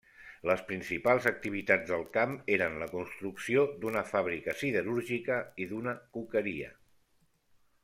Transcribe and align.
Les 0.49 0.61
principals 0.69 1.27
activitats 1.31 1.91
del 1.91 2.05
camp 2.15 2.33
eren 2.55 2.79
la 2.85 2.87
construcció 2.95 3.67
d'una 3.85 4.03
fàbrica 4.13 4.57
siderúrgica 4.63 5.39
i 5.67 5.71
d'una 5.75 5.97
coqueria. 6.19 6.75